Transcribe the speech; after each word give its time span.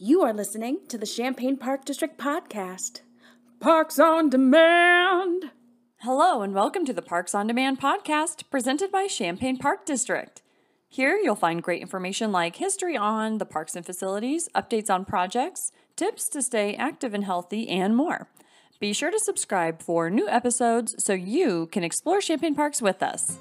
You 0.00 0.22
are 0.22 0.32
listening 0.32 0.78
to 0.90 0.96
the 0.96 1.06
Champaign 1.06 1.56
Park 1.56 1.84
District 1.84 2.16
podcast. 2.16 3.00
Parks 3.58 3.98
on 3.98 4.30
Demand. 4.30 5.50
Hello, 6.02 6.40
and 6.40 6.54
welcome 6.54 6.86
to 6.86 6.92
the 6.92 7.02
Parks 7.02 7.34
on 7.34 7.48
Demand 7.48 7.80
podcast 7.80 8.44
presented 8.48 8.92
by 8.92 9.08
Champaign 9.08 9.56
Park 9.58 9.84
District. 9.84 10.40
Here 10.88 11.16
you'll 11.16 11.34
find 11.34 11.64
great 11.64 11.82
information 11.82 12.30
like 12.30 12.54
history 12.54 12.96
on 12.96 13.38
the 13.38 13.44
parks 13.44 13.74
and 13.74 13.84
facilities, 13.84 14.48
updates 14.54 14.88
on 14.88 15.04
projects, 15.04 15.72
tips 15.96 16.28
to 16.28 16.42
stay 16.42 16.76
active 16.76 17.12
and 17.12 17.24
healthy, 17.24 17.68
and 17.68 17.96
more. 17.96 18.28
Be 18.78 18.92
sure 18.92 19.10
to 19.10 19.18
subscribe 19.18 19.82
for 19.82 20.10
new 20.10 20.28
episodes 20.28 20.94
so 21.04 21.12
you 21.12 21.66
can 21.72 21.82
explore 21.82 22.20
Champaign 22.20 22.54
Parks 22.54 22.80
with 22.80 23.02
us. 23.02 23.40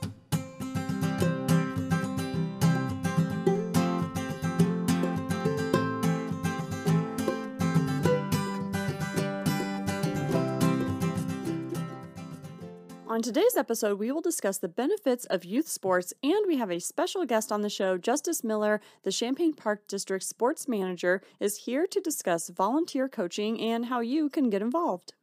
On 13.17 13.23
today's 13.23 13.57
episode, 13.57 13.97
we 13.97 14.11
will 14.11 14.21
discuss 14.21 14.59
the 14.59 14.67
benefits 14.67 15.25
of 15.25 15.43
youth 15.43 15.67
sports, 15.67 16.13
and 16.21 16.45
we 16.45 16.57
have 16.57 16.69
a 16.69 16.79
special 16.79 17.25
guest 17.25 17.51
on 17.51 17.61
the 17.63 17.67
show. 17.67 17.97
Justice 17.97 18.43
Miller, 18.43 18.79
the 19.01 19.11
Champaign 19.11 19.53
Park 19.53 19.87
District 19.87 20.23
Sports 20.23 20.67
Manager, 20.67 21.23
is 21.39 21.65
here 21.65 21.87
to 21.87 21.99
discuss 21.99 22.49
volunteer 22.49 23.09
coaching 23.09 23.59
and 23.59 23.85
how 23.85 24.01
you 24.01 24.29
can 24.29 24.51
get 24.51 24.61
involved. 24.61 25.15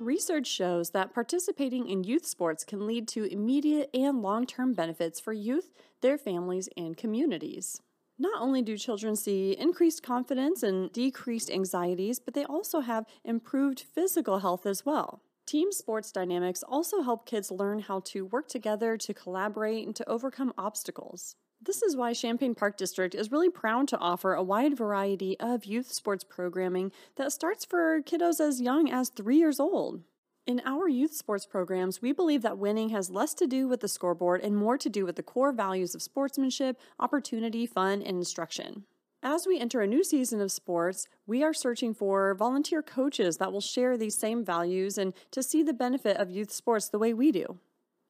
Research 0.00 0.48
shows 0.48 0.90
that 0.90 1.14
participating 1.14 1.88
in 1.88 2.02
youth 2.02 2.26
sports 2.26 2.64
can 2.64 2.88
lead 2.88 3.06
to 3.06 3.22
immediate 3.22 3.88
and 3.94 4.20
long 4.20 4.46
term 4.46 4.72
benefits 4.72 5.20
for 5.20 5.32
youth, 5.32 5.70
their 6.00 6.18
families, 6.18 6.68
and 6.76 6.96
communities. 6.96 7.80
Not 8.18 8.40
only 8.40 8.62
do 8.62 8.78
children 8.78 9.16
see 9.16 9.56
increased 9.58 10.02
confidence 10.02 10.62
and 10.62 10.92
decreased 10.92 11.50
anxieties, 11.50 12.20
but 12.20 12.34
they 12.34 12.44
also 12.44 12.80
have 12.80 13.06
improved 13.24 13.80
physical 13.80 14.38
health 14.38 14.66
as 14.66 14.86
well. 14.86 15.20
Team 15.46 15.72
sports 15.72 16.12
dynamics 16.12 16.62
also 16.62 17.02
help 17.02 17.26
kids 17.26 17.50
learn 17.50 17.80
how 17.80 18.00
to 18.00 18.24
work 18.24 18.48
together, 18.48 18.96
to 18.96 19.12
collaborate, 19.12 19.84
and 19.84 19.96
to 19.96 20.08
overcome 20.08 20.54
obstacles. 20.56 21.36
This 21.60 21.82
is 21.82 21.96
why 21.96 22.12
Champaign 22.12 22.54
Park 22.54 22.76
District 22.76 23.14
is 23.14 23.32
really 23.32 23.50
proud 23.50 23.88
to 23.88 23.98
offer 23.98 24.34
a 24.34 24.42
wide 24.42 24.76
variety 24.76 25.38
of 25.40 25.64
youth 25.64 25.92
sports 25.92 26.22
programming 26.22 26.92
that 27.16 27.32
starts 27.32 27.64
for 27.64 28.00
kiddos 28.02 28.38
as 28.38 28.60
young 28.60 28.90
as 28.90 29.08
three 29.08 29.38
years 29.38 29.58
old. 29.58 30.02
In 30.46 30.60
our 30.66 30.86
youth 30.86 31.14
sports 31.14 31.46
programs, 31.46 32.02
we 32.02 32.12
believe 32.12 32.42
that 32.42 32.58
winning 32.58 32.90
has 32.90 33.08
less 33.08 33.32
to 33.32 33.46
do 33.46 33.66
with 33.66 33.80
the 33.80 33.88
scoreboard 33.88 34.42
and 34.42 34.54
more 34.54 34.76
to 34.76 34.90
do 34.90 35.06
with 35.06 35.16
the 35.16 35.22
core 35.22 35.52
values 35.52 35.94
of 35.94 36.02
sportsmanship, 36.02 36.78
opportunity, 37.00 37.64
fun, 37.64 38.02
and 38.02 38.18
instruction. 38.18 38.84
As 39.22 39.46
we 39.46 39.58
enter 39.58 39.80
a 39.80 39.86
new 39.86 40.04
season 40.04 40.42
of 40.42 40.52
sports, 40.52 41.08
we 41.26 41.42
are 41.42 41.54
searching 41.54 41.94
for 41.94 42.34
volunteer 42.34 42.82
coaches 42.82 43.38
that 43.38 43.52
will 43.52 43.62
share 43.62 43.96
these 43.96 44.18
same 44.18 44.44
values 44.44 44.98
and 44.98 45.14
to 45.30 45.42
see 45.42 45.62
the 45.62 45.72
benefit 45.72 46.18
of 46.18 46.30
youth 46.30 46.52
sports 46.52 46.90
the 46.90 46.98
way 46.98 47.14
we 47.14 47.32
do. 47.32 47.58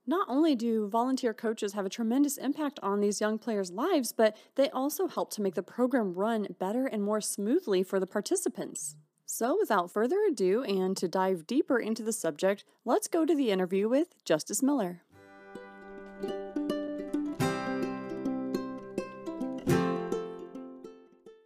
Not 0.05 0.27
only 0.29 0.57
do 0.57 0.89
volunteer 0.89 1.33
coaches 1.33 1.75
have 1.75 1.87
a 1.87 1.89
tremendous 1.89 2.37
impact 2.37 2.81
on 2.83 3.01
these 3.01 3.21
young 3.21 3.39
players' 3.39 3.71
lives, 3.71 4.13
but 4.13 4.37
they 4.57 4.69
also 4.71 5.07
help 5.07 5.31
to 5.35 5.41
make 5.41 5.55
the 5.55 5.63
program 5.63 6.15
run 6.15 6.49
better 6.59 6.87
and 6.87 7.05
more 7.05 7.21
smoothly 7.21 7.85
for 7.85 8.01
the 8.01 8.09
participants. 8.09 8.97
So, 9.37 9.57
without 9.59 9.91
further 9.91 10.21
ado, 10.29 10.63
and 10.63 10.97
to 10.97 11.09
dive 11.09 11.45
deeper 11.45 11.81
into 11.81 12.05
the 12.05 12.13
subject, 12.13 12.63
let's 12.85 13.09
go 13.09 13.27
to 13.27 13.35
the 13.35 13.51
interview 13.51 13.89
with 13.89 14.15
Justice 14.25 14.63
Miller. 14.63 15.03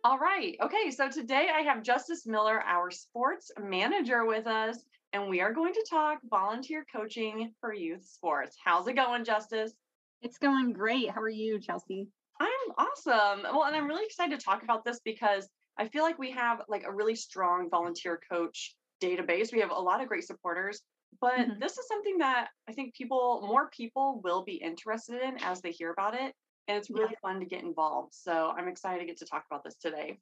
All 0.04 0.18
right. 0.18 0.54
Okay. 0.60 0.90
So 0.90 1.08
today 1.08 1.48
I 1.50 1.62
have 1.62 1.82
Justice 1.82 2.26
Miller, 2.26 2.60
our 2.60 2.90
sports 2.90 3.50
manager, 3.58 4.26
with 4.26 4.46
us, 4.46 4.84
and 5.14 5.30
we 5.30 5.40
are 5.40 5.54
going 5.54 5.72
to 5.72 5.86
talk 5.88 6.18
volunteer 6.28 6.84
coaching 6.94 7.54
for 7.58 7.72
youth 7.72 8.04
sports. 8.04 8.54
How's 8.62 8.86
it 8.86 8.96
going, 8.96 9.24
Justice? 9.24 9.72
It's 10.20 10.36
going 10.36 10.74
great. 10.74 11.08
How 11.08 11.22
are 11.22 11.28
you, 11.30 11.58
Chelsea? 11.58 12.06
I'm 12.38 12.48
awesome. 12.76 13.44
Well, 13.44 13.64
and 13.64 13.74
I'm 13.74 13.86
really 13.86 14.04
excited 14.04 14.38
to 14.38 14.44
talk 14.44 14.62
about 14.62 14.84
this 14.84 15.00
because 15.02 15.48
I 15.78 15.88
feel 15.88 16.02
like 16.02 16.18
we 16.18 16.32
have 16.32 16.62
like 16.68 16.84
a 16.84 16.92
really 16.92 17.14
strong 17.14 17.70
volunteer 17.70 18.20
coach 18.30 18.74
database. 19.02 19.52
We 19.52 19.60
have 19.60 19.70
a 19.70 19.80
lot 19.80 20.02
of 20.02 20.08
great 20.08 20.24
supporters, 20.24 20.82
but 21.20 21.34
mm-hmm. 21.34 21.60
this 21.60 21.78
is 21.78 21.86
something 21.86 22.18
that 22.18 22.48
I 22.68 22.72
think 22.72 22.94
people, 22.94 23.44
more 23.46 23.70
people 23.70 24.20
will 24.24 24.42
be 24.44 24.54
interested 24.54 25.22
in 25.22 25.38
as 25.42 25.60
they 25.60 25.70
hear 25.70 25.92
about 25.92 26.14
it. 26.14 26.34
And 26.66 26.76
it's 26.76 26.90
really 26.90 27.12
yeah. 27.12 27.18
fun 27.22 27.40
to 27.40 27.46
get 27.46 27.62
involved. 27.62 28.12
So 28.12 28.52
I'm 28.56 28.68
excited 28.68 29.00
to 29.00 29.06
get 29.06 29.18
to 29.18 29.24
talk 29.24 29.44
about 29.50 29.64
this 29.64 29.76
today. 29.76 30.18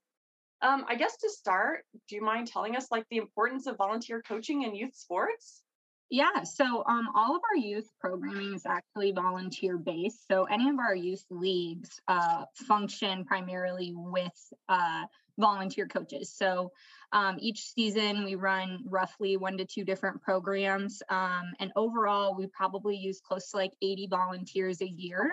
Um, 0.63 0.85
I 0.89 0.95
guess 0.95 1.17
to 1.19 1.29
start, 1.29 1.85
do 2.09 2.15
you 2.17 2.23
mind 2.23 2.47
telling 2.47 2.77
us 2.77 2.87
like 2.91 3.05
the 3.11 3.17
importance 3.17 3.67
of 3.67 3.77
volunteer 3.77 4.23
coaching 4.23 4.63
in 4.63 4.75
youth 4.75 4.95
sports? 4.95 5.63
Yeah, 6.09 6.45
so 6.45 6.85
um, 6.87 7.09
all 7.17 7.35
of 7.35 7.43
our 7.51 7.57
youth 7.57 7.89
programming 8.01 8.55
is 8.55 8.65
actually 8.65 9.11
volunteer 9.11 9.77
based. 9.77 10.29
So 10.29 10.45
any 10.45 10.69
of 10.69 10.79
our 10.79 10.95
youth 10.95 11.25
leagues 11.31 12.01
uh, 12.07 12.45
function 12.69 13.25
primarily 13.25 13.93
with 13.93 14.53
uh, 14.69 15.03
volunteer 15.39 15.87
coaches. 15.87 16.33
So 16.35 16.73
um, 17.13 17.37
each 17.41 17.73
season 17.73 18.25
we 18.25 18.35
run 18.35 18.83
roughly 18.87 19.37
one 19.37 19.57
to 19.59 19.65
two 19.65 19.85
different 19.85 20.23
programs. 20.23 21.03
Um, 21.09 21.53
and 21.61 21.73
overall, 21.77 22.35
we 22.35 22.47
probably 22.49 22.97
use 22.97 23.21
close 23.21 23.51
to 23.51 23.57
like 23.57 23.73
80 23.83 24.09
volunteers 24.09 24.81
a 24.81 24.89
year. 24.89 25.31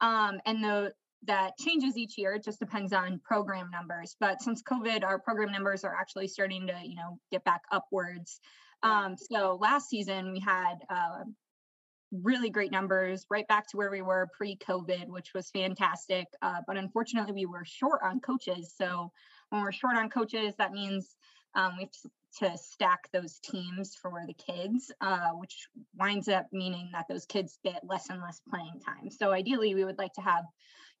Um, 0.00 0.40
and 0.44 0.62
the 0.62 0.92
that 1.26 1.56
changes 1.58 1.96
each 1.96 2.18
year. 2.18 2.34
It 2.34 2.44
just 2.44 2.60
depends 2.60 2.92
on 2.92 3.20
program 3.24 3.70
numbers. 3.70 4.16
But 4.20 4.40
since 4.42 4.62
COVID, 4.62 5.02
our 5.04 5.18
program 5.18 5.50
numbers 5.50 5.84
are 5.84 5.94
actually 5.94 6.28
starting 6.28 6.66
to, 6.68 6.78
you 6.84 6.94
know, 6.94 7.18
get 7.32 7.44
back 7.44 7.62
upwards. 7.72 8.40
Um, 8.82 9.16
so 9.16 9.58
last 9.60 9.88
season 9.88 10.32
we 10.32 10.40
had 10.40 10.76
uh, 10.88 11.24
really 12.12 12.50
great 12.50 12.70
numbers, 12.70 13.26
right 13.30 13.48
back 13.48 13.68
to 13.68 13.76
where 13.76 13.90
we 13.90 14.02
were 14.02 14.28
pre-COVID, 14.36 15.08
which 15.08 15.32
was 15.34 15.50
fantastic. 15.50 16.26
Uh, 16.42 16.60
but 16.66 16.76
unfortunately, 16.76 17.32
we 17.32 17.46
were 17.46 17.64
short 17.64 18.00
on 18.04 18.20
coaches. 18.20 18.74
So 18.76 19.10
when 19.50 19.62
we're 19.62 19.72
short 19.72 19.96
on 19.96 20.10
coaches, 20.10 20.54
that 20.58 20.72
means 20.72 21.16
um, 21.54 21.74
we 21.76 21.84
have 21.84 22.50
to 22.52 22.58
stack 22.58 23.08
those 23.12 23.38
teams 23.38 23.94
for 23.94 24.22
the 24.26 24.34
kids, 24.34 24.92
uh, 25.00 25.30
which 25.34 25.68
winds 25.98 26.28
up 26.28 26.46
meaning 26.52 26.90
that 26.92 27.06
those 27.08 27.24
kids 27.24 27.58
get 27.64 27.80
less 27.84 28.10
and 28.10 28.20
less 28.20 28.40
playing 28.48 28.80
time. 28.84 29.10
So 29.10 29.32
ideally, 29.32 29.74
we 29.74 29.84
would 29.84 29.98
like 29.98 30.12
to 30.14 30.20
have 30.20 30.44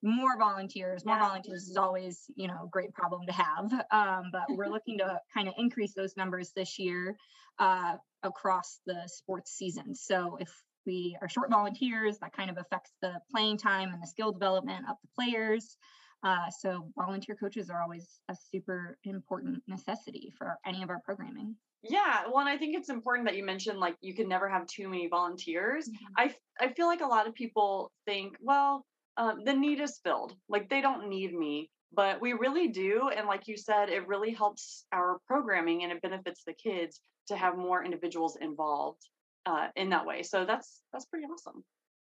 more 0.02 0.38
volunteers. 0.38 1.04
More 1.04 1.16
yeah. 1.16 1.26
volunteers 1.28 1.68
is 1.68 1.76
always, 1.76 2.24
you 2.36 2.48
know, 2.48 2.64
a 2.64 2.68
great 2.70 2.92
problem 2.94 3.22
to 3.26 3.32
have. 3.32 3.72
Um, 3.90 4.30
but 4.32 4.44
we're 4.48 4.68
looking 4.70 4.98
to 4.98 5.20
kind 5.34 5.48
of 5.48 5.54
increase 5.58 5.94
those 5.94 6.16
numbers 6.16 6.52
this 6.54 6.78
year 6.78 7.16
uh, 7.58 7.96
across 8.22 8.80
the 8.86 9.02
sports 9.06 9.52
season. 9.52 9.94
So 9.94 10.38
if 10.40 10.50
we 10.86 11.16
are 11.20 11.28
short 11.28 11.50
volunteers, 11.50 12.18
that 12.18 12.32
kind 12.32 12.48
of 12.50 12.58
affects 12.58 12.92
the 13.02 13.14
playing 13.30 13.58
time 13.58 13.92
and 13.92 14.02
the 14.02 14.06
skill 14.06 14.32
development 14.32 14.84
of 14.88 14.96
the 15.02 15.08
players. 15.14 15.76
Uh, 16.22 16.50
so 16.50 16.90
volunteer 16.96 17.36
coaches 17.36 17.70
are 17.70 17.82
always 17.82 18.20
a 18.28 18.36
super 18.52 18.98
important 19.04 19.62
necessity 19.68 20.32
for 20.36 20.58
any 20.66 20.82
of 20.82 20.90
our 20.90 21.00
programming. 21.04 21.54
Yeah, 21.82 22.22
well, 22.26 22.40
and 22.40 22.48
I 22.48 22.56
think 22.56 22.76
it's 22.76 22.88
important 22.88 23.28
that 23.28 23.36
you 23.36 23.44
mentioned 23.44 23.78
like 23.78 23.96
you 24.00 24.14
can 24.14 24.28
never 24.28 24.48
have 24.48 24.66
too 24.66 24.88
many 24.88 25.08
volunteers. 25.08 25.88
Mm-hmm. 25.88 26.14
I 26.16 26.34
I 26.60 26.72
feel 26.72 26.86
like 26.86 27.02
a 27.02 27.06
lot 27.06 27.28
of 27.28 27.34
people 27.34 27.92
think, 28.06 28.36
well, 28.40 28.84
um, 29.16 29.44
the 29.44 29.52
need 29.52 29.80
is 29.80 30.00
filled. 30.02 30.34
Like 30.48 30.68
they 30.68 30.80
don't 30.80 31.08
need 31.08 31.34
me, 31.34 31.70
but 31.92 32.20
we 32.20 32.32
really 32.32 32.68
do. 32.68 33.10
And 33.14 33.26
like 33.26 33.46
you 33.46 33.56
said, 33.56 33.88
it 33.88 34.06
really 34.06 34.32
helps 34.32 34.84
our 34.92 35.20
programming 35.26 35.82
and 35.82 35.92
it 35.92 36.02
benefits 36.02 36.42
the 36.44 36.54
kids 36.54 37.00
to 37.28 37.36
have 37.36 37.56
more 37.56 37.84
individuals 37.84 38.36
involved 38.40 39.02
uh, 39.46 39.68
in 39.76 39.90
that 39.90 40.06
way. 40.06 40.22
So 40.22 40.44
that's 40.44 40.82
that's 40.92 41.06
pretty 41.06 41.26
awesome. 41.26 41.64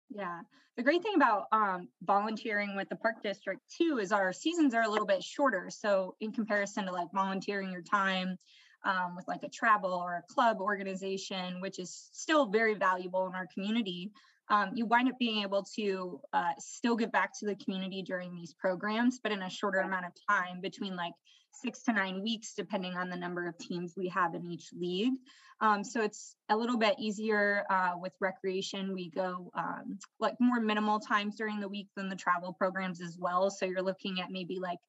Yeah. 0.09 0.41
The 0.77 0.83
great 0.83 1.01
thing 1.01 1.15
about 1.15 1.45
um, 1.51 1.87
volunteering 2.03 2.75
with 2.75 2.89
the 2.89 2.97
park 2.97 3.23
district 3.23 3.61
too 3.77 3.99
is 3.99 4.11
our 4.11 4.33
seasons 4.33 4.73
are 4.73 4.83
a 4.83 4.89
little 4.89 5.05
bit 5.05 5.23
shorter. 5.23 5.69
So 5.69 6.15
in 6.19 6.31
comparison 6.31 6.85
to 6.85 6.91
like 6.91 7.07
volunteering 7.13 7.71
your 7.71 7.81
time 7.81 8.37
um, 8.83 9.15
with 9.15 9.27
like 9.27 9.43
a 9.43 9.49
travel 9.49 9.93
or 9.93 10.15
a 10.15 10.33
club 10.33 10.59
organization, 10.59 11.61
which 11.61 11.79
is 11.79 12.09
still 12.11 12.47
very 12.47 12.73
valuable 12.75 13.25
in 13.27 13.35
our 13.35 13.47
community, 13.53 14.11
um, 14.49 14.71
you 14.75 14.85
wind 14.85 15.09
up 15.09 15.17
being 15.17 15.41
able 15.41 15.63
to 15.75 16.19
uh, 16.33 16.51
still 16.59 16.95
give 16.95 17.11
back 17.11 17.31
to 17.39 17.45
the 17.45 17.55
community 17.55 18.03
during 18.03 18.35
these 18.35 18.53
programs, 18.53 19.19
but 19.23 19.31
in 19.31 19.41
a 19.41 19.49
shorter 19.49 19.79
amount 19.79 20.05
of 20.05 20.11
time 20.29 20.61
between 20.61 20.95
like 20.95 21.13
six 21.61 21.83
to 21.83 21.93
nine 21.93 22.21
weeks, 22.21 22.53
depending 22.55 22.95
on 22.95 23.09
the 23.09 23.15
number 23.15 23.47
of 23.47 23.57
teams 23.57 23.93
we 23.95 24.07
have 24.09 24.35
in 24.35 24.45
each 24.45 24.69
league. 24.73 25.13
Um, 25.61 25.83
so 25.83 26.01
it's 26.01 26.35
a 26.49 26.57
little 26.57 26.77
bit 26.77 26.95
easier 26.99 27.63
uh, 27.69 27.91
with 27.97 28.13
recreation. 28.19 28.93
We 28.93 29.09
go 29.09 29.51
um, 29.55 29.97
like 30.19 30.35
more 30.39 30.59
minimal 30.59 30.99
times 30.99 31.35
during 31.35 31.59
the 31.59 31.69
week 31.69 31.87
than 31.95 32.09
the 32.09 32.15
travel 32.15 32.53
programs 32.53 33.01
as 33.01 33.17
well. 33.17 33.49
So 33.49 33.65
you're 33.65 33.81
looking 33.81 34.19
at 34.19 34.31
maybe 34.31 34.59
like 34.59 34.79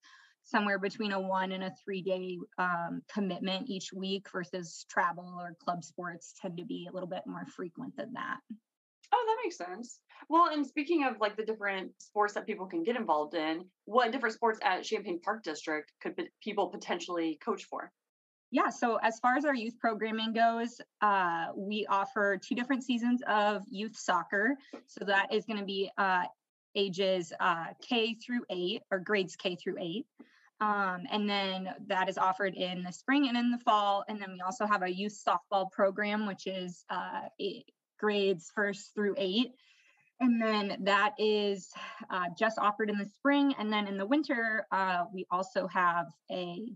somewhere 0.43 0.79
between 0.79 1.13
a 1.13 1.21
one 1.21 1.53
and 1.53 1.65
a 1.65 1.73
three 1.85 2.03
day 2.03 2.39
um, 2.59 3.03
commitment 3.13 3.69
each 3.69 3.93
week 3.93 4.27
versus 4.33 4.87
travel 4.89 5.37
or 5.39 5.57
club 5.63 5.85
sports 5.85 6.35
tend 6.41 6.57
to 6.59 6.65
be 6.65 6.89
a 6.89 6.93
little 6.93 7.09
bit 7.09 7.23
more 7.27 7.45
frequent 7.47 7.97
than 7.97 8.13
that. 8.15 8.39
Oh, 9.13 9.25
that 9.27 9.37
makes 9.43 9.57
sense. 9.57 10.01
Well, 10.29 10.49
and 10.53 10.67
speaking 10.67 11.05
of 11.05 11.21
like 11.21 11.37
the 11.37 11.45
different 11.45 11.93
sports 11.99 12.35
that 12.35 12.47
people 12.47 12.67
can 12.67 12.83
get 12.83 12.97
involved 12.97 13.35
in, 13.35 13.65
what 13.85 14.11
different 14.13 14.35
sports 14.35 14.59
at 14.63 14.83
Champaign 14.83 15.21
Park 15.21 15.43
District 15.43 15.93
could 16.03 16.15
people 16.43 16.69
potentially 16.69 17.39
coach 17.45 17.65
for? 17.65 17.93
Yeah, 18.51 18.71
so 18.71 18.97
as 19.03 19.19
far 19.19 19.37
as 19.37 19.45
our 19.45 19.55
youth 19.55 19.79
programming 19.79 20.33
goes, 20.33 20.81
uh, 21.03 21.47
we 21.55 21.85
offer 21.89 22.39
two 22.39 22.55
different 22.55 22.85
seasons 22.85 23.21
of 23.27 23.63
youth 23.69 23.97
soccer. 23.97 24.57
So 24.87 25.05
that 25.05 25.33
is 25.33 25.45
going 25.45 25.59
to 25.59 25.65
be 25.65 25.91
uh, 25.99 26.23
ages 26.75 27.33
uh, 27.41 27.67
K 27.83 28.15
through 28.15 28.43
eight 28.51 28.83
or 28.91 28.99
grades 28.99 29.35
K 29.37 29.57
through 29.57 29.77
eight. 29.81 30.07
Um, 30.61 31.03
and 31.11 31.29
then 31.29 31.75
that 31.89 32.09
is 32.09 32.17
offered 32.17 32.55
in 32.55 32.83
the 32.83 32.93
spring 32.93 33.29
and 33.29 33.37
in 33.37 33.51
the 33.51 33.59
fall. 33.59 34.05
And 34.09 34.21
then 34.21 34.33
we 34.33 34.41
also 34.41 34.65
have 34.65 34.83
a 34.83 34.91
youth 34.91 35.21
softball 35.27 35.71
program, 35.71 36.27
which 36.27 36.47
is 36.47 36.85
uh, 36.89 37.23
grades 37.99 38.51
first 38.55 38.95
through 38.95 39.15
eight. 39.19 39.53
And 40.21 40.41
then 40.41 40.79
that 40.85 41.13
is 41.19 41.71
uh, 42.09 42.25
just 42.39 42.59
offered 42.59 42.89
in 42.89 42.97
the 42.97 43.05
spring. 43.05 43.55
And 43.59 43.71
then 43.71 43.87
in 43.87 43.99
the 43.99 44.07
winter, 44.07 44.67
uh, 44.73 45.05
we 45.13 45.27
also 45.31 45.67
have 45.67 46.07
a 46.31 46.73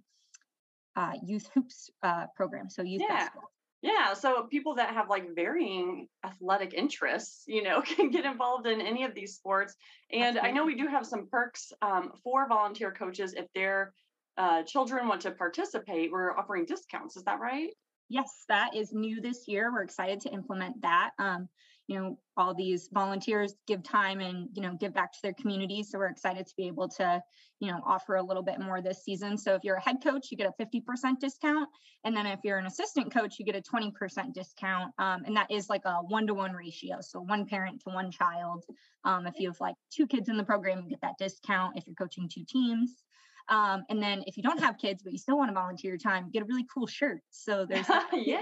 uh, 0.97 1.13
youth 1.25 1.49
hoops 1.55 1.91
uh, 2.03 2.27
program. 2.37 2.69
So 2.69 2.83
youth 2.83 3.03
yeah. 3.03 3.17
basketball. 3.17 3.51
Yeah, 3.83 4.13
so 4.13 4.43
people 4.43 4.75
that 4.75 4.93
have 4.93 5.09
like 5.09 5.35
varying 5.35 6.09
athletic 6.23 6.75
interests, 6.75 7.45
you 7.47 7.63
know, 7.63 7.81
can 7.85 8.11
get 8.11 8.27
involved 8.27 8.67
in 8.67 8.81
any 8.81 9.05
of 9.05 9.15
these 9.15 9.35
sports. 9.35 9.75
And 10.13 10.37
Absolutely. 10.37 10.49
I 10.49 10.53
know 10.53 10.65
we 10.65 10.75
do 10.75 10.87
have 10.87 11.07
some 11.07 11.29
perks 11.31 11.73
um, 11.81 12.13
for 12.23 12.47
volunteer 12.47 12.93
coaches 12.93 13.33
if 13.33 13.47
their 13.55 13.95
uh, 14.37 14.63
children 14.65 15.09
want 15.09 15.23
to 15.23 15.31
participate. 15.31 16.13
We're 16.13 16.37
offering 16.37 16.67
discounts. 16.67 17.17
Is 17.17 17.25
that 17.25 17.41
right? 17.41 17.71
Yes, 18.11 18.45
that 18.49 18.77
is 18.77 18.93
new 18.93 19.23
this 19.23 19.49
year. 19.49 19.73
We're 19.73 19.83
excited 19.83 20.21
to 20.23 20.31
implement 20.31 20.83
that. 20.83 21.12
Um, 21.19 21.49
you 21.91 21.99
know 21.99 22.17
all 22.37 22.55
these 22.55 22.89
volunteers 22.93 23.55
give 23.67 23.83
time 23.83 24.21
and 24.21 24.49
you 24.53 24.62
know 24.62 24.77
give 24.79 24.95
back 24.95 25.12
to 25.12 25.19
their 25.25 25.33
community. 25.33 25.83
so 25.83 25.99
we're 25.99 26.07
excited 26.07 26.47
to 26.47 26.55
be 26.57 26.69
able 26.69 26.89
to 26.89 27.21
you 27.59 27.69
know 27.69 27.81
offer 27.85 28.15
a 28.15 28.23
little 28.23 28.45
bit 28.45 28.61
more 28.61 28.81
this 28.81 29.03
season 29.03 29.37
so 29.37 29.57
if 29.57 29.65
you're 29.65 29.75
a 29.75 29.83
head 29.83 29.97
coach 30.03 30.29
you 30.31 30.37
get 30.37 30.47
a 30.47 30.65
50% 30.65 31.19
discount 31.19 31.69
and 32.05 32.17
then 32.17 32.27
if 32.27 32.39
you're 32.45 32.59
an 32.59 32.67
assistant 32.67 33.12
coach 33.12 33.41
you 33.41 33.45
get 33.45 33.57
a 33.57 33.61
20% 33.61 34.33
discount 34.33 34.93
um, 35.01 35.25
and 35.27 35.37
that 35.37 35.51
is 35.51 35.69
like 35.69 35.85
a 35.85 35.95
one-to-one 35.95 36.53
ratio 36.53 36.99
so 37.01 37.21
one 37.21 37.45
parent 37.45 37.81
to 37.81 37.93
one 37.93 38.12
child 38.12 38.65
um, 39.05 39.27
if 39.27 39.35
you 39.41 39.49
have 39.49 39.61
like 39.61 39.75
two 39.93 40.07
kids 40.07 40.29
in 40.29 40.37
the 40.37 40.45
program 40.45 40.85
you 40.85 40.91
get 40.91 41.01
that 41.03 41.19
discount 41.19 41.77
if 41.77 41.85
you're 41.89 41.95
coaching 41.97 42.29
two 42.33 42.45
teams 42.49 43.03
um, 43.50 43.85
and 43.91 44.02
then 44.02 44.23
if 44.26 44.37
you 44.37 44.43
don't 44.43 44.61
have 44.61 44.79
kids 44.79 45.02
but 45.02 45.12
you 45.12 45.19
still 45.19 45.37
want 45.37 45.50
to 45.50 45.55
volunteer 45.55 45.91
your 45.91 45.99
time 45.99 46.31
get 46.32 46.43
a 46.43 46.47
really 46.47 46.67
cool 46.73 46.87
shirt 46.87 47.20
so 47.31 47.67
there's 47.67 47.87
yeah 48.12 48.41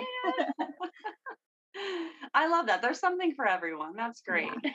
I 2.35 2.49
love 2.49 2.67
that. 2.67 2.83
There's 2.83 3.01
something 3.01 3.35
for 3.35 3.47
everyone. 3.47 3.95
That's 3.97 4.21
great. 4.21 4.51
Yeah. 4.63 4.71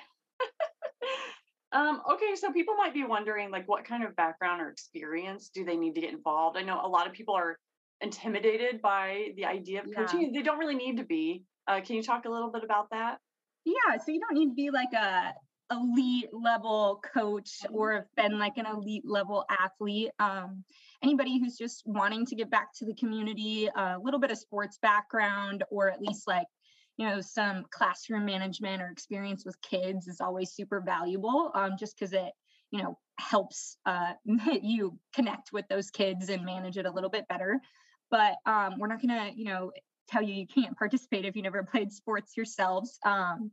um, 1.72 2.02
okay, 2.14 2.36
so 2.36 2.52
people 2.52 2.76
might 2.76 2.94
be 2.94 3.04
wondering, 3.04 3.52
like, 3.52 3.68
what 3.68 3.86
kind 3.86 4.04
of 4.04 4.16
background 4.16 4.62
or 4.62 4.70
experience 4.70 5.50
do 5.54 5.66
they 5.66 5.76
need 5.76 5.96
to 5.96 6.02
get 6.02 6.12
involved? 6.12 6.58
I 6.58 6.64
know 6.64 6.82
a 6.84 6.88
lot 6.88 7.08
of 7.08 7.14
people 7.14 7.36
are 7.36 7.58
intimidated 8.02 8.82
by 8.82 9.30
the 9.36 9.46
idea 9.46 9.82
of 9.82 9.88
coaching. 9.96 10.22
Yeah. 10.22 10.40
They 10.40 10.44
don't 10.44 10.58
really 10.58 10.76
need 10.76 10.98
to 10.98 11.06
be. 11.06 11.44
Uh, 11.68 11.80
can 11.82 11.96
you 11.96 12.04
talk 12.04 12.26
a 12.26 12.30
little 12.30 12.52
bit 12.52 12.64
about 12.64 12.90
that? 12.92 13.20
Yeah, 13.66 13.98
so 13.98 14.12
you 14.12 14.20
don't 14.20 14.38
need 14.38 14.50
to 14.50 14.56
be 14.56 14.70
like 14.72 14.92
a 14.94 15.34
elite 15.74 16.30
level 16.32 17.02
coach 17.14 17.52
mm-hmm. 17.64 17.76
or 17.76 17.94
have 17.94 18.16
been 18.16 18.40
like 18.40 18.58
an 18.58 18.66
elite 18.66 19.04
level 19.06 19.46
athlete. 19.50 20.12
Um, 20.20 20.64
anybody 21.02 21.40
who's 21.40 21.58
just 21.58 21.84
wanting 21.86 22.26
to 22.28 22.36
give 22.36 22.50
back 22.50 22.74
to 22.76 22.86
the 22.86 22.94
community, 22.94 23.70
a 23.76 23.98
little 24.02 24.20
bit 24.20 24.32
of 24.32 24.38
sports 24.38 24.78
background, 24.82 25.64
or 25.70 25.90
at 25.90 26.02
least 26.02 26.28
like 26.28 26.48
you 26.98 27.08
know 27.08 27.22
some 27.22 27.66
classroom 27.72 28.26
management 28.26 28.82
or 28.82 28.88
experience 28.88 29.46
with 29.46 29.60
kids 29.62 30.08
is 30.08 30.22
always 30.22 30.52
super 30.52 30.82
valuable 30.82 31.52
um, 31.56 31.72
just 31.78 31.98
because 31.98 32.14
it 32.14 32.32
you 32.72 32.82
know 32.82 32.98
helps 33.20 33.78
uh, 33.86 34.14
you 34.62 34.98
connect 35.14 35.52
with 35.52 35.66
those 35.70 35.90
kids 35.90 36.30
and 36.30 36.46
manage 36.46 36.78
it 36.78 36.86
a 36.86 36.92
little 36.92 37.10
bit 37.10 37.28
better 37.28 37.60
but 38.12 38.36
um, 38.46 38.76
we're 38.78 38.88
not 38.88 39.02
going 39.02 39.10
to 39.10 39.38
you 39.38 39.46
know 39.46 39.72
tell 40.10 40.22
you 40.22 40.34
you 40.34 40.48
can't 40.48 40.78
participate 40.78 41.26
if 41.26 41.36
you 41.36 41.42
never 41.42 41.64
played 41.64 41.92
sports 41.92 42.38
yourselves 42.38 43.00
um, 43.06 43.52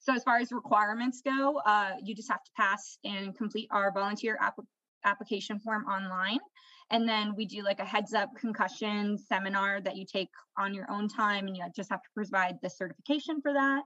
so 0.00 0.14
as 0.14 0.22
far 0.24 0.38
as 0.38 0.50
requirements 0.52 1.22
go 1.24 1.60
uh, 1.66 1.92
you 2.02 2.14
just 2.14 2.30
have 2.30 2.42
to 2.42 2.50
pass 2.56 2.98
and 3.04 3.36
complete 3.36 3.68
our 3.70 3.92
volunteer 3.92 4.36
app- 4.40 4.58
application 5.04 5.60
form 5.60 5.84
online 5.84 6.38
and 6.90 7.08
then 7.08 7.34
we 7.36 7.46
do 7.46 7.62
like 7.62 7.78
a 7.78 7.84
heads 7.84 8.14
up 8.14 8.30
concussion 8.36 9.16
seminar 9.16 9.80
that 9.80 9.96
you 9.96 10.04
take 10.04 10.28
on 10.58 10.74
your 10.74 10.90
own 10.90 11.08
time 11.08 11.46
and 11.46 11.56
you 11.56 11.64
just 11.74 11.90
have 11.90 12.02
to 12.02 12.08
provide 12.14 12.56
the 12.62 12.70
certification 12.70 13.40
for 13.40 13.52
that. 13.52 13.82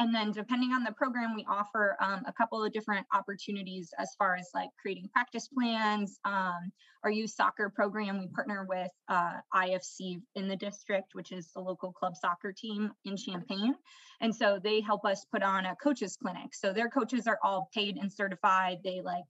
And 0.00 0.14
then 0.14 0.32
depending 0.32 0.72
on 0.72 0.82
the 0.82 0.92
program, 0.92 1.34
we 1.36 1.44
offer 1.46 1.94
um, 2.00 2.22
a 2.26 2.32
couple 2.32 2.64
of 2.64 2.72
different 2.72 3.06
opportunities 3.12 3.90
as 3.98 4.08
far 4.18 4.34
as 4.34 4.48
like 4.54 4.70
creating 4.80 5.10
practice 5.12 5.46
plans. 5.48 6.18
Um, 6.24 6.72
our 7.04 7.10
youth 7.10 7.32
soccer 7.32 7.68
program, 7.68 8.18
we 8.18 8.26
partner 8.28 8.64
with 8.66 8.90
uh, 9.10 9.34
IFC 9.54 10.22
in 10.36 10.48
the 10.48 10.56
district, 10.56 11.08
which 11.12 11.32
is 11.32 11.52
the 11.54 11.60
local 11.60 11.92
club 11.92 12.16
soccer 12.16 12.50
team 12.50 12.90
in 13.04 13.14
Champaign. 13.14 13.74
And 14.22 14.34
so 14.34 14.58
they 14.62 14.80
help 14.80 15.04
us 15.04 15.26
put 15.30 15.42
on 15.42 15.66
a 15.66 15.76
coaches 15.76 16.16
clinic. 16.16 16.54
So 16.54 16.72
their 16.72 16.88
coaches 16.88 17.26
are 17.26 17.38
all 17.44 17.68
paid 17.74 17.98
and 17.98 18.10
certified. 18.10 18.78
They 18.82 19.02
like 19.04 19.24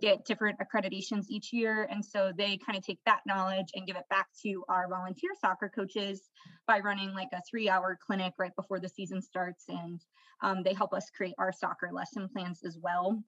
get 0.00 0.24
different 0.24 0.58
accreditations 0.58 1.26
each 1.28 1.52
year. 1.52 1.88
And 1.90 2.04
so 2.04 2.32
they 2.36 2.58
kind 2.58 2.76
of 2.76 2.84
take 2.84 3.00
that 3.06 3.20
knowledge 3.26 3.68
and 3.74 3.86
give 3.86 3.96
it 3.96 4.08
back 4.10 4.28
to 4.42 4.64
our 4.68 4.88
volunteer 4.88 5.30
soccer 5.40 5.70
coaches 5.74 6.28
by 6.66 6.80
running 6.80 7.14
like 7.14 7.28
a 7.32 7.40
three 7.48 7.68
hour 7.68 7.98
clinic 8.04 8.34
right 8.38 8.54
before 8.56 8.80
the 8.80 8.88
season 8.88 9.22
starts. 9.22 9.64
And 9.68 10.00
um, 10.42 10.62
they 10.62 10.74
help 10.74 10.92
us 10.92 11.10
create 11.16 11.34
our 11.38 11.52
soccer 11.52 11.90
lesson 11.92 12.28
plans 12.28 12.60
as 12.64 12.78
well 12.80 13.22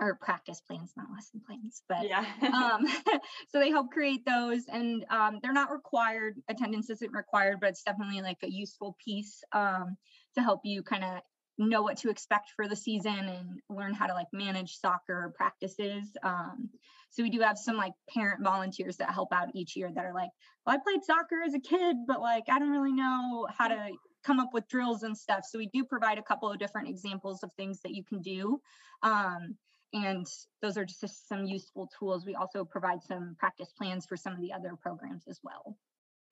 or 0.00 0.14
practice 0.16 0.60
plans, 0.60 0.92
not 0.96 1.06
lesson 1.12 1.40
plans, 1.46 1.82
but 1.88 2.06
yeah. 2.06 2.24
um, 2.52 2.86
so 3.48 3.58
they 3.58 3.70
help 3.70 3.90
create 3.90 4.24
those 4.26 4.64
and 4.68 5.04
um, 5.10 5.38
they're 5.42 5.52
not 5.52 5.70
required. 5.70 6.36
Attendance 6.48 6.90
isn't 6.90 7.12
required, 7.12 7.58
but 7.60 7.70
it's 7.70 7.82
definitely 7.82 8.20
like 8.20 8.38
a 8.42 8.50
useful 8.50 8.96
piece 9.02 9.42
um, 9.52 9.96
to 10.34 10.42
help 10.42 10.60
you 10.64 10.82
kind 10.82 11.04
of 11.04 11.20
know 11.58 11.82
what 11.82 11.96
to 11.98 12.10
expect 12.10 12.50
for 12.54 12.68
the 12.68 12.76
season 12.76 13.16
and 13.16 13.60
learn 13.70 13.94
how 13.94 14.06
to 14.06 14.14
like 14.14 14.26
manage 14.32 14.78
soccer 14.78 15.32
practices. 15.36 16.16
Um, 16.22 16.68
so 17.10 17.22
we 17.22 17.30
do 17.30 17.40
have 17.40 17.58
some 17.58 17.76
like 17.76 17.92
parent 18.12 18.42
volunteers 18.44 18.96
that 18.98 19.10
help 19.10 19.32
out 19.32 19.48
each 19.54 19.74
year 19.74 19.90
that 19.94 20.04
are 20.04 20.12
like, 20.12 20.30
well, 20.66 20.76
I 20.76 20.78
played 20.78 21.04
soccer 21.04 21.42
as 21.46 21.54
a 21.54 21.60
kid, 21.60 21.96
but 22.06 22.20
like 22.20 22.44
I 22.50 22.58
don't 22.58 22.70
really 22.70 22.92
know 22.92 23.46
how 23.56 23.68
to 23.68 23.90
come 24.24 24.40
up 24.40 24.50
with 24.52 24.68
drills 24.68 25.02
and 25.02 25.16
stuff. 25.16 25.44
So 25.48 25.58
we 25.58 25.68
do 25.72 25.84
provide 25.84 26.18
a 26.18 26.22
couple 26.22 26.50
of 26.50 26.58
different 26.58 26.88
examples 26.88 27.42
of 27.42 27.52
things 27.52 27.80
that 27.82 27.92
you 27.92 28.04
can 28.04 28.20
do. 28.20 28.60
Um, 29.02 29.56
and 29.92 30.26
those 30.60 30.76
are 30.76 30.84
just 30.84 31.28
some 31.28 31.46
useful 31.46 31.88
tools. 31.98 32.26
We 32.26 32.34
also 32.34 32.64
provide 32.64 33.02
some 33.02 33.36
practice 33.38 33.72
plans 33.78 34.04
for 34.04 34.16
some 34.16 34.34
of 34.34 34.40
the 34.40 34.52
other 34.52 34.74
programs 34.80 35.24
as 35.28 35.40
well. 35.42 35.76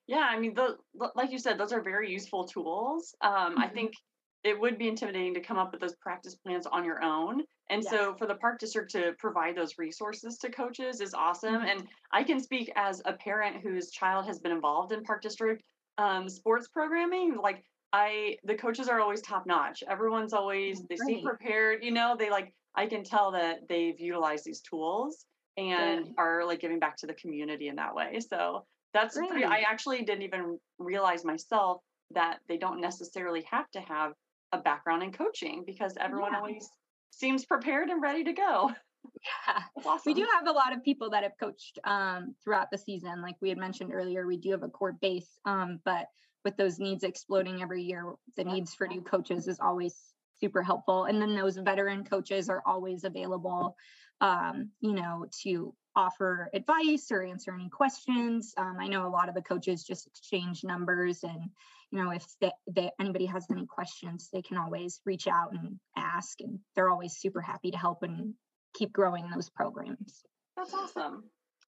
Yeah, 0.06 0.26
I 0.28 0.38
mean, 0.38 0.54
the, 0.54 0.76
like 1.14 1.30
you 1.30 1.38
said, 1.38 1.56
those 1.56 1.72
are 1.72 1.80
very 1.80 2.10
useful 2.10 2.44
tools. 2.46 3.14
Um, 3.22 3.32
mm-hmm. 3.32 3.58
I 3.60 3.68
think 3.68 3.94
it 4.44 4.60
would 4.60 4.78
be 4.78 4.88
intimidating 4.88 5.34
to 5.34 5.40
come 5.40 5.58
up 5.58 5.72
with 5.72 5.80
those 5.80 5.94
practice 5.96 6.34
plans 6.34 6.66
on 6.66 6.84
your 6.84 7.02
own. 7.02 7.42
And 7.70 7.82
yes. 7.82 7.90
so 7.90 8.14
for 8.14 8.26
the 8.26 8.34
park 8.34 8.58
district 8.58 8.92
to 8.92 9.14
provide 9.18 9.56
those 9.56 9.78
resources 9.78 10.36
to 10.38 10.50
coaches 10.50 11.00
is 11.00 11.14
awesome. 11.14 11.54
Mm-hmm. 11.54 11.68
And 11.68 11.88
I 12.12 12.22
can 12.22 12.38
speak 12.38 12.70
as 12.76 13.00
a 13.06 13.14
parent 13.14 13.62
whose 13.62 13.90
child 13.90 14.26
has 14.26 14.38
been 14.38 14.52
involved 14.52 14.92
in 14.92 15.02
park 15.02 15.22
district 15.22 15.62
um, 15.96 16.28
sports 16.28 16.68
programming. 16.68 17.36
Like 17.42 17.64
I, 17.94 18.36
the 18.44 18.54
coaches 18.54 18.88
are 18.88 19.00
always 19.00 19.22
top 19.22 19.46
notch. 19.46 19.82
Everyone's 19.88 20.34
always, 20.34 20.82
they 20.90 20.96
Great. 20.96 21.06
seem 21.06 21.24
prepared, 21.24 21.82
you 21.82 21.90
know, 21.90 22.14
they 22.18 22.28
like, 22.28 22.52
I 22.74 22.86
can 22.86 23.02
tell 23.02 23.32
that 23.32 23.66
they've 23.68 23.98
utilized 23.98 24.44
these 24.44 24.60
tools 24.60 25.24
and 25.56 26.06
yeah. 26.06 26.12
are 26.18 26.44
like 26.44 26.60
giving 26.60 26.80
back 26.80 26.96
to 26.98 27.06
the 27.06 27.14
community 27.14 27.68
in 27.68 27.76
that 27.76 27.94
way. 27.94 28.20
So 28.20 28.66
that's 28.92 29.16
pretty, 29.16 29.44
I 29.44 29.64
actually 29.66 30.02
didn't 30.02 30.22
even 30.22 30.58
realize 30.78 31.24
myself 31.24 31.80
that 32.10 32.40
they 32.48 32.58
don't 32.58 32.80
necessarily 32.80 33.46
have 33.50 33.70
to 33.70 33.80
have 33.80 34.12
a 34.54 34.58
background 34.58 35.02
in 35.02 35.12
coaching 35.12 35.64
because 35.66 35.94
everyone 36.00 36.32
yeah. 36.32 36.38
always 36.38 36.68
seems 37.10 37.44
prepared 37.44 37.88
and 37.90 38.02
ready 38.02 38.24
to 38.24 38.32
go. 38.32 38.70
Yeah, 39.46 39.62
awesome. 39.84 40.00
we 40.06 40.14
do 40.14 40.26
have 40.34 40.46
a 40.46 40.52
lot 40.52 40.72
of 40.72 40.82
people 40.82 41.10
that 41.10 41.24
have 41.24 41.32
coached 41.38 41.78
um, 41.84 42.34
throughout 42.42 42.70
the 42.70 42.78
season. 42.78 43.20
Like 43.20 43.36
we 43.42 43.50
had 43.50 43.58
mentioned 43.58 43.92
earlier, 43.92 44.26
we 44.26 44.38
do 44.38 44.52
have 44.52 44.62
a 44.62 44.68
core 44.68 44.96
base, 44.98 45.28
um, 45.44 45.78
but 45.84 46.06
with 46.42 46.56
those 46.56 46.78
needs 46.78 47.04
exploding 47.04 47.60
every 47.60 47.82
year, 47.82 48.14
the 48.38 48.44
needs 48.44 48.74
for 48.74 48.86
new 48.86 49.02
coaches 49.02 49.46
is 49.46 49.60
always 49.60 49.94
super 50.40 50.62
helpful. 50.62 51.04
And 51.04 51.20
then 51.20 51.34
those 51.34 51.56
veteran 51.56 52.04
coaches 52.04 52.48
are 52.48 52.62
always 52.66 53.04
available, 53.04 53.76
um, 54.22 54.70
you 54.80 54.94
know, 54.94 55.26
to 55.42 55.74
offer 55.96 56.50
advice 56.52 57.08
or 57.10 57.22
answer 57.22 57.54
any 57.54 57.68
questions. 57.68 58.52
Um, 58.56 58.76
I 58.80 58.88
know 58.88 59.06
a 59.06 59.08
lot 59.08 59.28
of 59.28 59.34
the 59.34 59.42
coaches 59.42 59.84
just 59.84 60.06
exchange 60.06 60.64
numbers 60.64 61.22
and 61.22 61.50
you 61.94 62.02
know 62.02 62.10
if 62.10 62.26
they, 62.40 62.50
they, 62.68 62.90
anybody 63.00 63.24
has 63.24 63.46
any 63.50 63.66
questions 63.66 64.28
they 64.32 64.42
can 64.42 64.58
always 64.58 65.00
reach 65.06 65.28
out 65.28 65.52
and 65.52 65.78
ask 65.96 66.40
and 66.40 66.58
they're 66.74 66.90
always 66.90 67.16
super 67.16 67.40
happy 67.40 67.70
to 67.70 67.78
help 67.78 68.02
and 68.02 68.34
keep 68.74 68.92
growing 68.92 69.30
those 69.30 69.48
programs. 69.48 70.22
That's 70.56 70.74
awesome. 70.74 71.24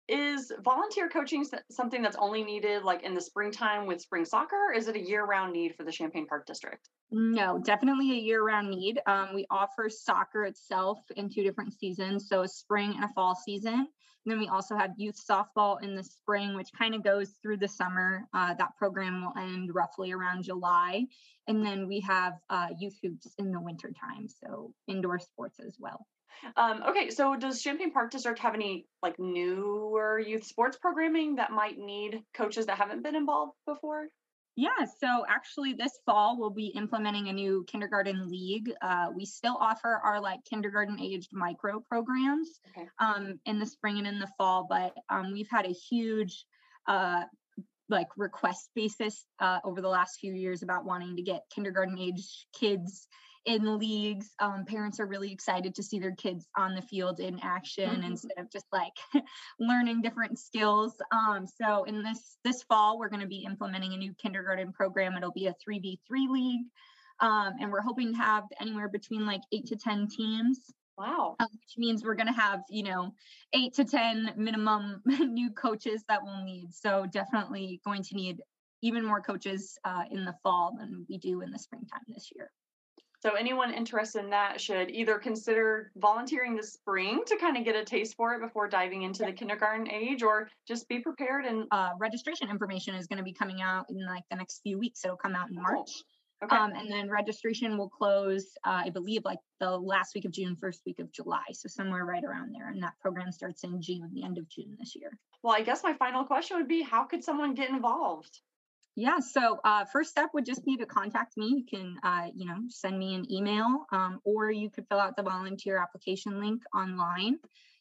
Is 0.10 0.52
volunteer 0.64 1.08
coaching 1.08 1.46
something 1.72 2.02
that's 2.02 2.18
only 2.20 2.44
needed 2.44 2.84
like 2.84 3.04
in 3.04 3.14
the 3.14 3.22
springtime 3.22 3.86
with 3.86 4.02
spring 4.02 4.26
soccer 4.26 4.74
is 4.76 4.88
it 4.88 4.96
a 4.96 5.00
year-round 5.00 5.54
need 5.54 5.76
for 5.76 5.84
the 5.84 5.92
champaign 5.92 6.28
park 6.28 6.46
district 6.46 6.90
no 7.12 7.58
definitely 7.58 8.12
a 8.12 8.16
year-round 8.16 8.70
need. 8.70 9.00
Um, 9.06 9.30
we 9.34 9.46
offer 9.50 9.90
soccer 9.90 10.46
itself 10.46 11.00
in 11.16 11.30
two 11.30 11.44
different 11.44 11.74
seasons 11.74 12.28
so 12.28 12.42
a 12.42 12.48
spring 12.48 12.94
and 12.96 13.06
a 13.06 13.10
fall 13.10 13.36
season. 13.36 13.88
And 14.26 14.34
then 14.34 14.40
we 14.40 14.48
also 14.48 14.76
have 14.76 14.92
youth 14.98 15.16
softball 15.18 15.82
in 15.82 15.96
the 15.96 16.04
spring 16.04 16.56
which 16.56 16.70
kind 16.78 16.94
of 16.94 17.04
goes 17.04 17.32
through 17.42 17.58
the 17.58 17.68
summer. 17.68 18.28
Uh, 18.34 18.54
that 18.56 18.76
program 18.78 19.22
will 19.22 19.42
end 19.42 19.74
roughly 19.74 20.12
around 20.12 20.44
july. 20.44 21.06
And 21.48 21.66
then 21.66 21.88
we 21.88 22.02
have 22.02 22.34
uh, 22.50 22.68
youth 22.78 22.98
hoops 23.02 23.34
in 23.38 23.52
the 23.52 23.60
winter 23.60 23.92
time 23.92 24.28
so 24.28 24.74
indoor 24.88 25.20
sports 25.20 25.60
as 25.60 25.76
well. 25.80 26.06
Um, 26.56 26.84
okay, 26.90 27.10
so 27.10 27.36
does 27.36 27.62
Champaign 27.62 27.92
Park 27.92 28.12
District 28.12 28.40
have 28.40 28.54
any 28.54 28.86
like 29.02 29.20
newer 29.20 30.20
youth 30.20 30.46
sports 30.46 30.78
programming 30.78 31.36
that 31.36 31.52
might 31.52 31.78
need 31.78 32.24
coaches 32.34 32.68
that 32.68 32.78
haven't 32.78 33.04
been 33.04 33.16
involved 33.16 33.54
before? 33.66 34.08
Yeah, 34.56 34.86
so 35.00 35.26
actually, 35.30 35.74
this 35.74 36.00
fall 36.06 36.38
we'll 36.38 36.50
be 36.50 36.68
implementing 36.68 37.30
a 37.30 37.34
new 37.34 37.64
kindergarten 37.68 38.28
league. 38.28 38.72
Uh, 38.82 39.08
we 39.16 39.26
still 39.26 39.58
offer 39.60 40.02
our 40.04 40.20
like 40.20 40.44
kindergarten 40.44 41.00
aged 41.00 41.30
micro 41.32 41.80
programs 41.80 42.60
okay. 42.70 42.88
um, 43.00 43.40
in 43.46 43.60
the 43.60 43.66
spring 43.66 44.00
and 44.00 44.08
in 44.08 44.20
the 44.20 44.30
fall, 44.38 44.68
but 44.70 44.94
um, 45.10 45.32
we've 45.32 45.50
had 45.50 45.66
a 45.66 45.72
huge 45.72 46.46
uh, 46.88 47.24
like 47.90 48.08
request 48.18 48.70
basis 48.76 49.26
uh, 49.40 49.60
over 49.64 49.82
the 49.82 49.90
last 49.90 50.20
few 50.20 50.34
years 50.34 50.64
about 50.64 50.86
wanting 50.86 51.16
to 51.16 51.22
get 51.22 51.44
kindergarten 51.54 51.98
age 51.98 52.48
kids 52.58 53.08
in 53.46 53.80
leagues. 53.80 54.32
Um, 54.40 54.66
parents 54.66 55.00
are 55.00 55.06
really 55.06 55.32
excited 55.32 55.76
to 55.76 55.84
see 55.84 56.00
their 56.00 56.16
kids 56.16 56.48
on 56.58 56.76
the 56.76 56.82
field 56.82 57.20
in 57.20 57.40
action 57.42 57.90
mm-hmm. 57.90 58.04
instead 58.04 58.38
of 58.38 58.52
just 58.52 58.66
like 58.72 58.94
learning 59.60 60.02
different 60.02 60.38
skills. 60.38 60.94
Um, 61.12 61.46
so 61.48 61.84
in 61.86 62.04
this 62.04 62.38
this 62.44 62.64
fall, 62.64 63.00
we're 63.00 63.10
going 63.10 63.22
to 63.22 63.28
be 63.28 63.46
implementing 63.46 63.94
a 63.94 63.98
new 63.98 64.14
kindergarten 64.22 64.72
program. 64.72 65.16
It'll 65.16 65.32
be 65.32 65.48
a 65.48 65.56
three 65.64 65.80
v 65.80 66.00
three 66.08 66.28
league, 66.30 66.66
um, 67.20 67.54
and 67.60 67.72
we're 67.72 67.82
hoping 67.82 68.14
to 68.14 68.18
have 68.18 68.44
anywhere 68.60 68.90
between 68.90 69.26
like 69.26 69.42
eight 69.52 69.68
to 69.68 69.76
ten 69.76 70.08
teams. 70.08 70.60
Wow. 71.00 71.38
Um, 71.40 71.48
which 71.54 71.78
means 71.78 72.04
we're 72.04 72.16
going 72.16 72.28
to 72.28 72.34
have, 72.34 72.62
you 72.70 72.84
know, 72.84 73.14
eight 73.54 73.74
to 73.76 73.86
10 73.86 74.34
minimum 74.36 75.02
new 75.06 75.50
coaches 75.52 76.04
that 76.10 76.20
we'll 76.22 76.44
need. 76.44 76.74
So 76.74 77.06
definitely 77.10 77.80
going 77.86 78.04
to 78.04 78.16
need 78.16 78.42
even 78.82 79.06
more 79.06 79.22
coaches 79.22 79.78
uh, 79.86 80.04
in 80.12 80.26
the 80.26 80.36
fall 80.44 80.76
than 80.78 81.06
we 81.10 81.18
do 81.18 81.42
in 81.42 81.52
the 81.52 81.60
springtime 81.60 82.02
this 82.10 82.30
year. 82.36 82.52
So 83.22 83.32
anyone 83.32 83.74
interested 83.74 84.24
in 84.24 84.30
that 84.30 84.62
should 84.62 84.90
either 84.92 85.20
consider 85.20 85.92
volunteering 85.98 86.56
this 86.56 86.74
spring 86.74 87.22
to 87.28 87.36
kind 87.38 87.58
of 87.58 87.66
get 87.66 87.76
a 87.76 87.84
taste 87.84 88.16
for 88.16 88.34
it 88.34 88.42
before 88.42 88.70
diving 88.70 89.04
into 89.04 89.26
the 89.26 89.34
kindergarten 89.34 89.90
age, 89.92 90.24
or 90.24 90.50
just 90.66 90.88
be 90.88 91.00
prepared. 91.00 91.46
And 91.46 91.66
uh, 91.72 91.92
registration 92.00 92.50
information 92.50 92.96
is 92.96 93.08
going 93.08 93.18
to 93.18 93.24
be 93.24 93.34
coming 93.34 93.62
out 93.62 93.88
in 93.90 94.06
like 94.06 94.24
the 94.30 94.38
next 94.38 94.62
few 94.64 94.80
weeks. 94.80 95.04
It'll 95.04 95.18
come 95.18 95.36
out 95.36 95.50
in 95.50 95.56
March. 95.56 95.90
Okay. 96.42 96.56
Um, 96.56 96.72
and 96.72 96.90
then 96.90 97.10
registration 97.10 97.78
will 97.78 97.90
close, 97.90 98.46
uh, 98.66 98.84
I 98.86 98.90
believe, 98.92 99.26
like 99.26 99.40
the 99.60 99.72
last 99.72 100.16
week 100.16 100.24
of 100.24 100.32
June, 100.32 100.56
first 100.56 100.82
week 100.86 101.00
of 101.00 101.12
July. 101.12 101.44
So 101.52 101.68
somewhere 101.68 102.06
right 102.06 102.24
around 102.24 102.54
there. 102.54 102.70
And 102.70 102.82
that 102.82 102.94
program 103.02 103.32
starts 103.32 103.64
in 103.66 103.82
June, 103.82 104.10
the 104.14 104.24
end 104.24 104.38
of 104.38 104.48
June 104.48 104.78
this 104.80 104.96
year. 104.96 105.20
Well, 105.44 105.54
I 105.54 105.62
guess 105.62 105.84
my 105.84 105.94
final 105.94 106.24
question 106.24 106.58
would 106.58 106.68
be 106.68 106.82
how 106.82 107.04
could 107.04 107.24
someone 107.24 107.56
get 107.56 107.70
involved? 107.70 108.40
Yeah, 108.96 109.20
so 109.20 109.60
uh, 109.64 109.86
first 109.86 110.10
step 110.10 110.32
would 110.34 110.46
just 110.46 110.66
be 110.66 110.76
to 110.78 110.86
contact 110.86 111.38
me. 111.38 111.48
You 111.48 111.66
can, 111.66 111.98
uh, 112.04 112.28
you 112.36 112.46
know, 112.46 112.58
send 112.68 112.98
me 112.98 113.16
an 113.16 113.32
email, 113.32 113.86
um, 113.92 114.20
or 114.26 114.52
you 114.52 114.70
could 114.70 114.88
fill 114.90 115.00
out 115.00 115.16
the 115.16 115.24
volunteer 115.24 115.78
application 115.78 116.42
link 116.42 116.64
online, 116.76 117.38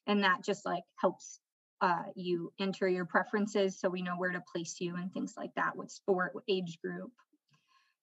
and 0.06 0.22
that 0.22 0.44
just 0.44 0.64
like 0.64 0.84
helps 0.96 1.40
uh, 1.80 2.04
you 2.14 2.52
enter 2.60 2.88
your 2.88 3.04
preferences, 3.04 3.80
so 3.80 3.88
we 3.88 4.02
know 4.02 4.14
where 4.16 4.30
to 4.30 4.42
place 4.52 4.76
you 4.80 4.94
and 4.94 5.12
things 5.12 5.34
like 5.36 5.50
that. 5.56 5.74
What 5.74 5.90
sport, 5.90 6.34
what 6.34 6.44
age 6.48 6.78
group. 6.84 7.10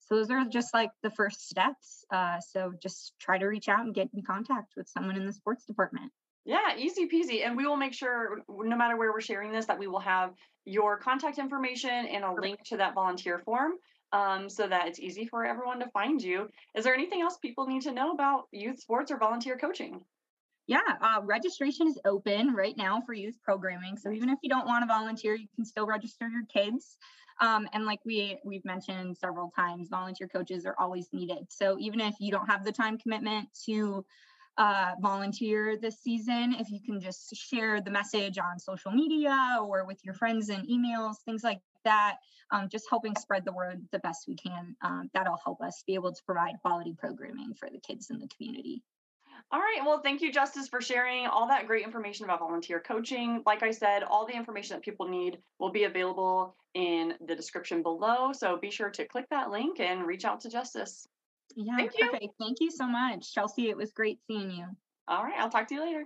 So 0.06 0.16
those 0.16 0.30
are 0.30 0.46
just 0.46 0.74
like 0.74 0.92
the 1.02 1.10
first 1.10 1.48
steps. 1.50 2.06
Uh, 2.12 2.40
so 2.40 2.74
just 2.82 3.14
try 3.20 3.38
to 3.38 3.46
reach 3.46 3.68
out 3.68 3.82
and 3.82 3.94
get 3.94 4.10
in 4.14 4.22
contact 4.22 4.74
with 4.78 4.88
someone 4.88 5.16
in 5.16 5.26
the 5.26 5.34
sports 5.34 5.66
department. 5.66 6.12
Yeah, 6.46 6.78
easy 6.78 7.08
peasy. 7.08 7.44
And 7.44 7.58
we 7.58 7.66
will 7.66 7.76
make 7.76 7.94
sure, 7.94 8.42
no 8.48 8.76
matter 8.76 8.98
where 8.98 9.12
we're 9.12 9.22
sharing 9.22 9.52
this, 9.52 9.66
that 9.66 9.80
we 9.80 9.88
will 9.88 10.00
have 10.00 10.34
your 10.64 10.98
contact 10.98 11.40
information 11.40 11.90
and 11.90 12.24
a 12.24 12.34
link 12.34 12.64
to 12.66 12.78
that 12.78 12.94
volunteer 12.94 13.40
form 13.40 13.74
um, 14.12 14.48
so 14.48 14.68
that 14.68 14.88
it's 14.88 15.00
easy 15.00 15.26
for 15.26 15.44
everyone 15.44 15.80
to 15.80 15.90
find 15.90 16.22
you. 16.22 16.50
Is 16.76 16.84
there 16.84 16.94
anything 16.94 17.22
else 17.22 17.38
people 17.38 17.66
need 17.66 17.82
to 17.84 17.92
know 17.92 18.12
about 18.12 18.48
youth 18.52 18.80
sports 18.80 19.12
or 19.12 19.18
volunteer 19.18 19.58
coaching? 19.58 20.02
Yeah, 20.68 20.80
uh, 21.02 21.22
registration 21.24 21.88
is 21.88 22.00
open 22.06 22.54
right 22.54 22.76
now 22.76 23.02
for 23.06 23.14
youth 23.14 23.38
programming. 23.44 23.98
So 23.98 24.12
even 24.12 24.30
if 24.30 24.40
you 24.42 24.50
don't 24.50 24.66
want 24.66 24.82
to 24.82 24.88
volunteer, 24.88 25.36
you 25.36 25.48
can 25.56 25.66
still 25.66 25.86
register 25.86 26.28
your 26.28 26.44
kids. 26.52 26.98
Um, 27.42 27.68
and 27.74 27.86
like 27.86 28.00
we 28.06 28.38
we've 28.46 28.66
mentioned 28.66 29.18
several 29.18 29.52
times, 29.56 29.90
volunteer 29.90 30.28
coaches 30.28 30.66
are 30.66 30.76
always 30.80 31.10
needed. 31.12 31.48
So 31.50 31.78
even 31.80 32.00
if 32.00 32.16
you 32.20 32.32
don't 32.32 32.48
have 32.48 32.64
the 32.64 32.72
time 32.72 32.98
commitment 32.98 33.50
to 33.66 34.06
uh, 34.58 34.92
volunteer 35.02 35.78
this 35.78 36.00
season. 36.02 36.56
If 36.58 36.70
you 36.72 36.80
can 36.80 37.00
just 37.00 37.36
share 37.36 37.82
the 37.82 37.92
message 37.92 38.38
on 38.38 38.60
social 38.60 38.92
media 38.92 39.58
or 39.62 39.86
with 39.86 40.04
your 40.04 40.14
friends 40.14 40.50
and 40.50 40.68
emails, 40.68 41.16
things 41.26 41.44
like 41.44 41.60
that, 41.84 42.18
um, 42.52 42.70
just 42.70 42.86
helping 42.90 43.16
spread 43.16 43.44
the 43.46 43.52
word 43.52 43.82
the 43.92 44.00
best 44.00 44.26
we 44.28 44.36
can. 44.36 44.76
Um, 44.82 45.10
that'll 45.14 45.40
help 45.44 45.62
us 45.62 45.84
be 45.86 45.96
able 45.96 46.14
to 46.14 46.24
provide 46.26 46.56
quality 46.62 46.96
programming 46.98 47.54
for 47.54 47.70
the 47.70 47.80
kids 47.80 48.10
in 48.10 48.20
the 48.20 48.30
community. 48.30 48.84
All 49.52 49.60
right. 49.60 49.80
Well, 49.86 50.02
thank 50.02 50.22
you, 50.22 50.32
Justice, 50.32 50.68
for 50.68 50.82
sharing 50.82 51.28
all 51.28 51.48
that 51.48 51.68
great 51.68 51.86
information 51.86 52.26
about 52.26 52.40
volunteer 52.40 52.80
coaching. 52.80 53.42
Like 53.46 53.64
I 53.64 53.72
said, 53.72 54.04
all 54.04 54.26
the 54.26 54.36
information 54.36 54.76
that 54.76 54.84
people 54.84 55.08
need 55.08 55.38
will 55.60 55.72
be 55.72 55.84
available 55.84 56.56
in 56.74 57.14
the 57.26 57.36
description 57.36 57.82
below. 57.82 58.34
So 58.34 58.58
be 58.58 58.72
sure 58.72 58.90
to 58.90 59.06
click 59.06 59.26
that 59.30 59.52
link 59.52 59.80
and 59.80 60.06
reach 60.06 60.26
out 60.26 60.42
to 60.42 60.50
Justice. 60.50 61.08
Yeah, 61.56 61.78
Thank 61.78 61.98
perfect. 61.98 62.24
You. 62.24 62.30
Thank 62.40 62.58
you 62.60 62.72
so 62.72 62.88
much, 62.88 63.34
Chelsea. 63.34 63.70
It 63.70 63.78
was 63.78 63.92
great 63.92 64.20
seeing 64.28 64.52
you. 64.52 64.66
All 65.08 65.24
right, 65.24 65.36
I'll 65.38 65.50
talk 65.50 65.68
to 65.68 65.76
you 65.76 65.82
later. 65.82 66.06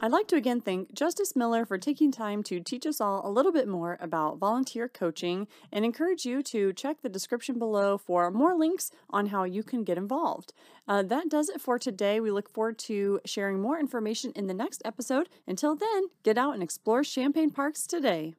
I'd 0.00 0.12
like 0.12 0.26
to 0.28 0.36
again 0.36 0.60
thank 0.60 0.92
Justice 0.92 1.36
Miller 1.36 1.64
for 1.64 1.78
taking 1.78 2.10
time 2.10 2.42
to 2.44 2.60
teach 2.60 2.84
us 2.84 3.00
all 3.00 3.26
a 3.26 3.30
little 3.30 3.52
bit 3.52 3.68
more 3.68 3.96
about 4.00 4.38
volunteer 4.38 4.88
coaching 4.88 5.46
and 5.72 5.84
encourage 5.84 6.26
you 6.26 6.42
to 6.42 6.72
check 6.72 7.00
the 7.00 7.08
description 7.08 7.58
below 7.58 7.96
for 7.96 8.30
more 8.30 8.54
links 8.54 8.90
on 9.08 9.26
how 9.26 9.44
you 9.44 9.62
can 9.62 9.84
get 9.84 9.96
involved. 9.96 10.52
Uh, 10.88 11.02
that 11.02 11.28
does 11.28 11.48
it 11.48 11.60
for 11.60 11.78
today. 11.78 12.20
We 12.20 12.32
look 12.32 12.50
forward 12.50 12.78
to 12.80 13.20
sharing 13.24 13.60
more 13.60 13.78
information 13.78 14.32
in 14.34 14.48
the 14.48 14.54
next 14.54 14.82
episode. 14.84 15.28
Until 15.46 15.76
then, 15.76 16.08
get 16.22 16.36
out 16.36 16.54
and 16.54 16.62
explore 16.62 17.04
Champaign 17.04 17.50
Parks 17.50 17.86
today. 17.86 18.34